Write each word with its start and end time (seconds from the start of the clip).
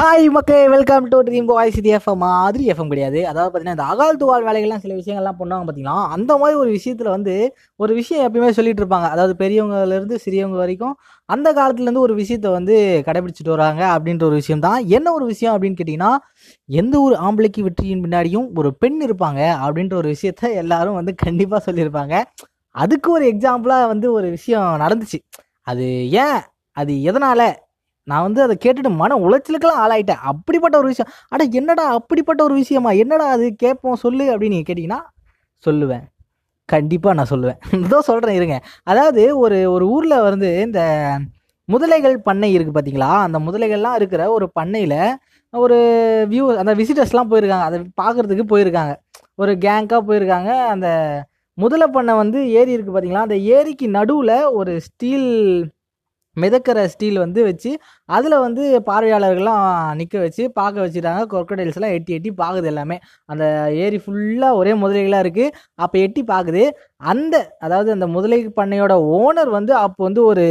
Hi 0.00 0.26
மக்களே. 0.30 0.68
Welcome 0.68 1.08
to 1.08 1.22
dream 1.22 1.44
boys 1.44 1.76
இது 1.76 1.96
FM 1.96 2.16
மாதிரி 2.16 2.70
எஃப்எம் 2.70 2.86
கிடையாது. 2.86 3.28
அதாவது 3.28 3.50
பார்த்தீங்கன்னா 3.52 3.68
இந்த 3.68 3.84
அகால் 3.92 4.18
துவால் 4.20 4.44
வேலைகள்லாம் 4.46 4.76
சில 4.76 4.94
விஷயங்கள்லாம் 4.94 5.36
பண்ணுவாங்க 5.38 5.64
பார்த்தீங்களா? 5.66 6.06
அந்த 6.08 6.36
மாதிரி 6.36 6.58
ஒரு 6.58 6.70
விஷயத்தில் 6.70 7.08
வந்து 7.08 7.54
ஒரு 7.76 7.94
விஷயம் 7.94 8.34
எப்பயுமே 8.34 8.50
சொல்லிட்டு 8.50 8.84
இருப்பாங்க. 8.84 9.08
அதாவது 9.10 9.34
பெரியவங்கலேருந்து 9.38 10.18
சிறியவங்க 10.24 10.50
வரைக்கும் 10.50 10.98
அந்த 11.24 11.52
காலத்துலேருந்து 11.52 11.98
ஒரு 11.98 12.14
விஷயத்த 12.14 12.50
வந்து 12.50 13.02
கடைபிடிச்சிட்டு 13.06 13.48
வராங்க 13.48 13.98
அப்படின்ற 13.98 14.22
ஒரு 14.22 14.34
விஷயம் 14.34 14.60
தான். 14.60 14.86
என்ன 14.86 15.12
ஒரு 15.12 15.26
விஷயம் 15.26 15.54
அப்படின்னு 15.56 15.76
கேட்டிங்கன்னா 15.82 16.16
எந்த 16.64 17.00
ஒரு 17.00 17.16
ஆம்பளைக்கு 17.16 17.60
வெற்றியின் 17.60 18.04
பின்னாடியும் 18.04 18.48
ஒரு 18.54 18.74
பெண் 18.74 19.00
இருப்பாங்க 19.08 19.40
அப்படின்ற 19.66 19.94
ஒரு 19.94 20.10
விஷயத்த 20.10 20.54
எல்லாரும் 20.54 20.94
வந்து 20.94 21.14
கண்டிப்பாக 21.14 21.72
சொல்லியிருப்பாங்க. 21.72 22.22
அதுக்கு 22.70 23.10
ஒரு 23.10 23.26
எக்ஸாம்பிளாக 23.32 23.86
வந்து 23.86 24.12
ஒரு 24.12 24.30
விஷயம் 24.30 24.80
நடந்துச்சு. 24.80 25.20
அது 25.62 26.10
ஏன்? 26.10 26.40
அது 26.72 27.02
எதனால்? 27.02 27.48
நான் 28.04 28.22
வந்து 28.22 28.42
அதை 28.42 28.56
கேட்டுட்டு 28.64 28.90
மன 28.96 29.16
உளைச்சலுக்கெல்லாம் 29.16 29.82
ஆளாயிட்டேன். 29.84 30.22
அப்படிப்பட்ட 30.22 30.78
ஒரு 30.78 30.86
விஷயம். 30.86 31.10
அட 31.28 31.44
என்னடா 31.52 31.84
அப்படிப்பட்ட 31.92 32.42
ஒரு 32.42 32.54
விஷயமா? 32.54 32.90
என்னடா 32.90 33.26
அது? 33.28 33.54
கேட்போம் 33.54 33.96
சொல்லு 33.96 34.24
அப்படின்னு 34.32 34.48
நீங்கள் 34.48 34.70
கேட்டிங்கன்னா 34.70 35.00
சொல்லுவேன். 35.64 36.04
கண்டிப்பாக 36.68 37.14
நான் 37.14 37.30
சொல்லுவேன். 37.30 37.58
இதோ 37.86 38.00
சொல்கிறேன் 38.00 38.34
இருங்க. 38.34 38.56
அதாவது 38.84 39.38
ஒரு 39.38 39.72
ஒரு 39.72 39.88
ஊரில் 39.88 40.16
வந்து 40.20 40.48
இந்த 40.62 40.80
முதலைகள் 41.68 42.16
பண்ணை 42.18 42.58
இருக்குது 42.58 42.76
பார்த்தீங்களா 42.76 43.10
அந்த 43.26 43.38
முதலைகள்லாம் 43.38 43.94
இருக்கிற 43.94 44.22
ஒரு 44.30 44.50
பண்ணையில் 44.52 44.98
ஒரு 45.50 45.76
வியூ 46.30 46.44
அந்த 46.56 46.74
விசிட்டர்ஸ்லாம் 46.74 47.30
போயிருக்காங்க. 47.30 47.66
அதை 47.70 47.78
பார்க்குறதுக்கு 48.02 48.44
போயிருக்காங்க. 48.52 48.94
ஒரு 49.34 49.52
கேங்காக 49.52 50.02
போயிருக்காங்க. 50.08 50.50
அந்த 50.66 50.88
முதலை 51.58 51.86
பண்ணை 51.86 52.14
வந்து 52.14 52.50
ஏரி 52.50 52.76
இருக்குது 52.76 52.94
பார்த்தீங்களா 52.94 53.26
அந்த 53.28 53.36
ஏரிக்கு 53.36 53.88
நடுவில் 53.88 54.36
ஒரு 54.50 54.80
ஸ்டீல் 54.80 55.30
மிதக்கிற 56.36 56.78
ஸ்டீல் 56.92 57.18
வந்து 57.22 57.40
வச்சு 57.48 57.70
அதில் 58.08 58.36
வந்து 58.44 58.62
பார்வையாளர்கள்லாம் 58.88 59.64
நிற்க 60.00 60.16
வச்சு 60.24 60.42
பார்க்க 60.58 60.84
வச்சுட்டாங்க. 60.84 61.22
crocodiles 61.32 61.78
எட்டி 61.96 62.12
எட்டி 62.18 62.30
பார்க்குது 62.42 62.68
எல்லாமே. 62.72 62.96
அந்த 63.32 63.44
ஏரி 63.84 63.98
ஃபுல்லாக 64.04 64.58
ஒரே 64.60 64.72
முதலைகளாக 64.82 65.24
இருக்குது 65.24 65.54
அப்போ 65.84 65.98
எட்டி 66.06 66.22
பார்க்குது 66.32 66.64
அந்த 67.12 67.34
அதாவது 67.66 67.90
அந்த 67.96 68.08
முதலை 68.16 68.38
பண்ணையோட 68.60 68.94
ஓனர் 69.18 69.50
வந்து 69.58 69.74
அப்போ 69.84 70.00
வந்து 70.08 70.22
ஒரு 70.30 70.46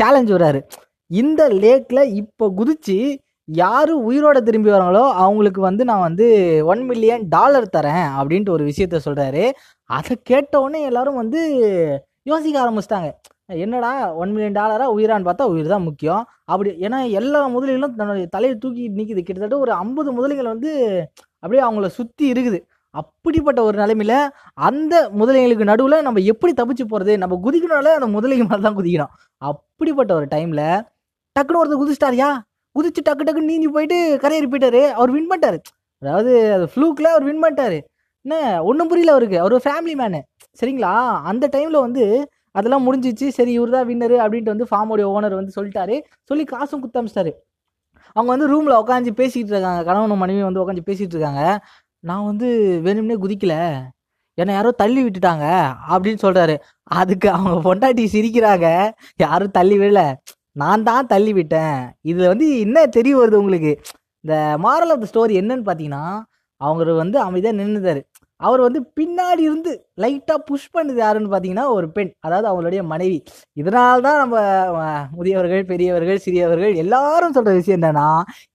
சேலஞ்ச் 0.00 0.34
வர்றாரு. 0.36 0.60
இந்த 1.10 1.42
லேக்கில் 1.62 2.12
இப்போ 2.22 2.46
குதிச்சு 2.58 2.98
யார் 3.48 3.90
உயிரோட 4.08 4.38
திரும்பி 4.46 4.70
வராங்களோ 4.72 5.04
அவங்களுக்கு 5.22 5.60
வந்து 5.60 5.82
நான் 5.90 6.06
வந்து 6.06 6.26
ஒன் 6.72 6.82
மில்லியன் 6.88 7.22
டாலர் 7.34 7.66
தரேன் 7.76 8.06
அப்படின்ட்டு 8.18 8.54
ஒரு 8.56 8.64
விஷயத்த 8.70 8.98
சொல்கிறாரு 9.06 9.44
அதை 9.90 10.14
கேட்டவுடனே 10.30 10.64
உடனே 10.64 10.88
எல்லாரும் 10.90 11.20
வந்து 11.22 11.40
யோசிக்க 12.30 12.56
ஆரம்பிச்சிட்டாங்க. 12.62 13.08
என்னடா 13.48 13.90
ஒன் 14.20 14.32
மில்லியன் 14.32 14.56
டாலரா 14.58 14.86
உயிரான்னு 14.94 15.28
பார்த்தா 15.28 15.44
உயிர் 15.52 15.70
தான் 15.72 15.86
முக்கியம். 15.88 16.22
அப்படி 16.52 16.70
ஏன்னா 16.86 16.98
எல்லா 17.20 17.40
முதலைகளும் 17.54 17.94
தன்னுடைய 18.00 18.26
தலையை 18.34 18.54
தூக்கி 18.64 18.82
நிற்கிது 18.98 19.22
கிட்டத்தட்ட 19.26 19.58
ஒரு 19.64 19.72
ஐம்பது 19.82 20.10
முதலைகள் 20.16 20.50
வந்து 20.54 20.70
அப்படியே 21.42 21.62
அவங்கள 21.66 21.88
சுற்றி 21.98 22.24
இருக்குது. 22.32 22.58
அப்படிப்பட்ட 22.94 23.60
ஒரு 23.68 23.76
நிலைமையில 23.82 24.14
அந்த 24.68 24.94
முதலைகளுக்கு 25.20 25.70
நடுவில் 25.70 26.04
நம்ம 26.06 26.20
எப்படி 26.32 26.52
தப்பிச்சு 26.60 26.84
போகிறது 26.92 27.12
நம்ம 27.22 27.34
குதிக்கணும்னால 27.46 27.92
அந்த 27.98 28.08
முதலைக்கு 28.16 28.44
மேலே 28.50 28.62
தான் 28.66 28.78
குதிக்கணும். 28.80 29.12
அப்படிப்பட்ட 29.42 30.12
ஒரு 30.18 30.26
டைமில் 30.34 30.64
டக்குன்னு 31.36 31.60
ஒருத்தர் 31.62 31.82
குதிச்சிட்டாரியா? 31.82 32.30
குதிச்சு 32.76 33.00
டக்கு 33.08 33.26
டக்குன்னு 33.26 33.50
நீந்தி 33.52 33.68
போயிட்டு 33.76 33.98
கரையேறி 34.22 34.48
போயிட்டாரு. 34.52 34.82
அவர் 34.98 35.10
வின் 35.16 35.30
பண்ணிட்டாரு. 35.30 35.58
அதாவது 36.02 36.32
அது 36.56 36.66
ஃப்ளூக்கில் 36.72 37.14
அவர் 37.14 37.26
வின் 37.28 37.42
பண்ணிட்டாரு. 37.44 37.78
என்ன? 38.26 38.34
ஒன்றும் 38.70 38.90
புரியல 38.90 39.14
அவருக்கு. 39.16 39.38
அவர் 39.44 39.64
ஃபேமிலி 39.66 39.94
மேனு 40.00 40.20
சரிங்களா? 40.60 40.92
அந்த 41.30 41.44
டைமில் 41.54 41.84
வந்து 41.86 42.04
அதெல்லாம் 42.58 42.84
முடிஞ்சிச்சு. 42.86 43.26
சரி 43.38 43.52
இவர் 43.58 43.74
தான் 43.76 43.88
வின்னரு 43.90 44.16
அப்படின்ட்டு 44.24 44.54
வந்து 44.54 44.68
ஃபார்மோடைய 44.70 45.06
ஓனர் 45.16 45.38
வந்து 45.40 45.56
சொல்லிட்டாரு. 45.58 45.96
சொல்லி 46.30 46.44
காசும் 46.54 46.82
குத்தமிச்சிட்டாரு 46.84 47.32
அவங்க 48.16 48.30
வந்து 48.34 48.48
ரூமில் 48.52 48.78
உட்காந்து 48.82 49.10
பேசிக்கிட்டு 49.20 49.54
இருக்காங்க. 49.54 49.82
கணவனும் 49.88 50.22
மனைவி 50.24 50.42
வந்து 50.48 50.62
உட்காந்து 50.62 50.88
பேசிகிட்டு 50.90 51.16
இருக்காங்க. 51.16 51.42
நான் 52.04 52.28
வந்து 52.30 52.48
வேணும்னே 52.86 53.16
குதிக்கல. 53.24 53.54
என்னை 54.38 54.52
யாரோ 54.56 54.70
தள்ளி 54.82 55.00
விட்டுட்டாங்க 55.04 55.46
அப்படின்னு 55.92 56.20
சொல்கிறாரு 56.24 56.54
அதுக்கு 56.98 57.28
அவங்க 57.36 57.56
பொண்டாட்டி 57.66 58.04
சிரிக்கிறாங்க. 58.14 58.66
யாரும் 59.24 59.56
தள்ளி 59.58 59.76
விடல. 59.80 60.02
நான் 60.62 60.84
தான் 60.88 61.08
தள்ளி 61.12 61.32
விட்டேன். 61.38 61.78
இதில் 62.10 62.30
வந்து 62.32 62.46
என்ன 62.64 62.86
தெரிய 62.96 63.14
வருது 63.20 63.40
உங்களுக்கு? 63.42 63.72
இந்த 64.24 64.34
மாரல் 64.64 64.92
ஆஃப் 64.94 65.02
த 65.04 65.08
ஸ்டோரி 65.12 65.34
என்னன்னு 65.40 65.66
பார்த்தீங்கன்னா 65.68 66.04
அவங்க 66.60 66.92
வந்து 67.02 67.18
அமைதியாக 67.26 67.58
நின்றுதாரு 67.60 68.00
அவர் 68.40 68.60
வந்து 68.60 68.80
பின்னாடி 69.00 69.38
இருந்து 69.38 69.72
லைட்டாக 70.00 70.38
புஷ் 70.46 70.70
பண்ணுது 70.76 70.94
யாருன்னு 70.94 71.32
பார்த்தீங்கன்னா 71.32 71.68
ஒரு 71.68 71.90
பெண். 71.90 72.12
அதாவது 72.20 72.46
அவங்களுடைய 72.50 72.82
மனைவி. 72.84 73.18
இதனால 73.60 74.00
தான் 74.00 74.18
நம்ம 74.18 74.36
முதியவர்கள் 75.16 75.64
பெரியவர்கள் 75.64 76.18
சிறியவர்கள் 76.18 76.74
எல்லாரும் 76.74 77.32
சொல்கிற 77.32 77.54
விஷயம் 77.54 77.80
என்னன்னா 77.80 78.08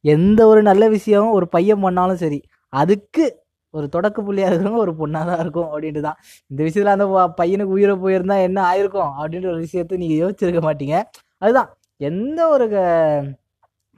எந்த 0.06 0.48
ஒரு 0.48 0.62
நல்ல 0.62 0.90
விஷயம் 0.90 1.32
ஒரு 1.32 1.48
பையன் 1.48 1.82
பண்ணாலும் 1.82 2.18
சரி 2.18 2.40
அதுக்கு 2.74 3.26
ஒரு 3.74 3.90
தொடக்க 3.90 4.22
புள்ளியாக 4.22 4.50
இருக்கிறவங்க 4.50 4.78
ஒரு 4.78 4.94
பொண்ணாக 5.00 5.26
தான் 5.26 5.40
இருக்கும் 5.40 5.70
அப்படின்ட்டு 5.72 6.00
தான் 6.00 6.18
இந்த 6.48 6.64
விஷயத்தில் 6.64 6.96
அந்த 6.96 7.06
ப- 7.08 7.46
பையனுக்கு 7.46 7.76
உயிரை 7.78 7.96
போயிருந்தா 7.96 8.42
என்ன 8.42 8.60
ஆயிருக்கும் 8.72 9.12
அப்படின்ற 9.20 9.48
ஒரு 9.48 9.58
விஷயத்தை 9.58 9.98
நீங்கள் 9.98 10.22
யோசிச்சிருக்க 10.24 10.62
மாட்டீங்க. 10.68 10.98
அதுதான். 11.38 11.70
எந்த 12.02 12.48
ஒரு 12.48 12.70
க- 12.70 13.24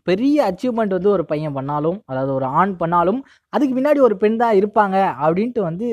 பெரிய 0.07 0.38
அச்சீவ்மெண்ட் 0.49 0.95
வந்து 0.97 1.11
ஒரு 1.16 1.23
பையன் 1.31 1.55
பண்ணாலும் 1.59 1.99
அதாவது 2.11 2.31
ஒரு 2.38 2.47
ஆண் 2.59 2.73
பண்ணாலும் 2.81 3.19
அதுக்கு 3.53 3.77
பின்னாடி 3.77 4.01
ஒரு 4.07 4.17
பெண் 4.23 4.41
தான் 4.43 4.57
இருப்பாங்க 4.61 4.97
அப்படின்ட்டு 5.25 5.61
வந்து 5.69 5.88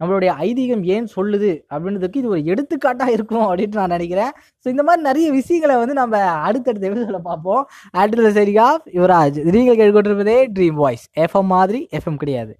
நம்மளுடைய 0.00 0.30
ஐதீகம் 0.46 0.82
ஏன் 0.96 1.06
சொல்லுது 1.14 1.50
அப்படின்றதுக்கு 1.72 2.20
இது 2.20 2.28
ஒரு 2.34 2.42
எடுத்துக்காட்டாக 2.52 3.14
இருக்கும் 3.16 3.46
அப்படின்ட்டு 3.46 3.80
நான் 3.80 3.94
நினைக்கிறேன். 3.96 4.32
ஸோ 4.62 4.66
இந்த 4.74 4.82
மாதிரி 4.88 5.02
நிறைய 5.08 5.28
விஷயங்களை 5.38 5.76
வந்து 5.80 5.94
நம்ம 6.00 6.20
அடுத்தடுத்த 6.48 6.88
எபிசோட 6.90 7.20
பார்ப்போம். 7.30 7.64
அடுத்த 8.02 8.30
சரிகா 8.38 8.68
யுவராஜ். 8.98 9.40
நீங்கள் 9.56 9.78
கேட்டுக்கொண்டிருப்பதே 9.80 10.38
ட்ரீம் 10.56 10.78
வாய்ஸ் 10.84 11.06
எஃப்எம் 11.24 11.50
மாதிரி 11.56 11.80
எஃப்எம் 11.98 12.20
கிடையாது. 12.22 12.54